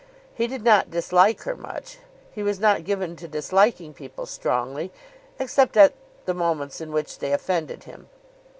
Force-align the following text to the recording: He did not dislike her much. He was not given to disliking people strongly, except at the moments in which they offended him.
He 0.33 0.47
did 0.47 0.63
not 0.63 0.89
dislike 0.89 1.41
her 1.43 1.55
much. 1.55 1.99
He 2.31 2.41
was 2.41 2.59
not 2.59 2.83
given 2.85 3.15
to 3.17 3.27
disliking 3.27 3.93
people 3.93 4.25
strongly, 4.25 4.91
except 5.37 5.77
at 5.77 5.93
the 6.25 6.33
moments 6.33 6.81
in 6.81 6.91
which 6.91 7.19
they 7.19 7.33
offended 7.33 7.83
him. 7.83 8.09